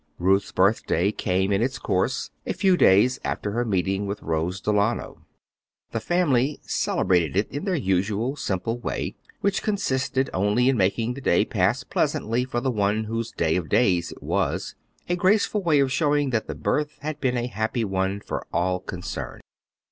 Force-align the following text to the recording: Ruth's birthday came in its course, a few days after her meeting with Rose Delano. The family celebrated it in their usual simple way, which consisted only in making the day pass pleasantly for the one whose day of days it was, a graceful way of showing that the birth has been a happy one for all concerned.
Ruth's 0.17 0.51
birthday 0.51 1.11
came 1.11 1.51
in 1.51 1.61
its 1.61 1.77
course, 1.77 2.31
a 2.47 2.53
few 2.53 2.75
days 2.75 3.19
after 3.23 3.51
her 3.51 3.63
meeting 3.63 4.07
with 4.07 4.19
Rose 4.23 4.59
Delano. 4.59 5.27
The 5.91 5.99
family 5.99 6.59
celebrated 6.63 7.37
it 7.37 7.47
in 7.51 7.65
their 7.65 7.75
usual 7.75 8.35
simple 8.35 8.79
way, 8.79 9.13
which 9.41 9.61
consisted 9.61 10.27
only 10.33 10.69
in 10.69 10.75
making 10.75 11.13
the 11.13 11.21
day 11.21 11.45
pass 11.45 11.83
pleasantly 11.83 12.45
for 12.45 12.59
the 12.59 12.71
one 12.71 13.03
whose 13.03 13.31
day 13.31 13.55
of 13.55 13.69
days 13.69 14.11
it 14.11 14.23
was, 14.23 14.73
a 15.07 15.15
graceful 15.15 15.61
way 15.61 15.79
of 15.79 15.91
showing 15.91 16.31
that 16.31 16.47
the 16.47 16.55
birth 16.55 16.97
has 17.01 17.17
been 17.21 17.37
a 17.37 17.45
happy 17.45 17.83
one 17.85 18.21
for 18.21 18.47
all 18.51 18.79
concerned. 18.79 19.43